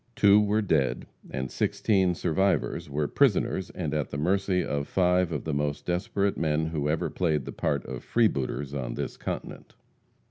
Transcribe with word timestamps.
Two 0.15 0.41
were 0.41 0.63
dead, 0.63 1.05
and 1.29 1.51
sixteen 1.51 2.15
survivors 2.15 2.89
were 2.89 3.07
prisoners, 3.07 3.69
and 3.69 3.93
at 3.93 4.09
the 4.09 4.17
mercy 4.17 4.63
of 4.65 4.87
five 4.87 5.31
of 5.31 5.43
the 5.43 5.53
most 5.53 5.85
desperate 5.85 6.37
men 6.39 6.65
who 6.65 6.89
ever 6.89 7.11
played 7.11 7.45
the 7.45 7.51
part 7.51 7.85
of 7.85 8.03
freebooters 8.03 8.73
on 8.73 8.95
this 8.95 9.15
continent. 9.15 9.75